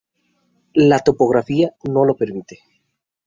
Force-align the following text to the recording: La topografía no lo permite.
La 0.87 0.97
topografía 0.97 1.75
no 1.87 2.03
lo 2.05 2.15
permite. 2.15 2.57